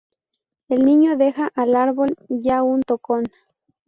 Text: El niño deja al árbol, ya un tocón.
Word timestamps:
El 0.67 0.83
niño 0.83 1.15
deja 1.15 1.51
al 1.53 1.75
árbol, 1.75 2.15
ya 2.27 2.63
un 2.63 2.81
tocón. 2.81 3.25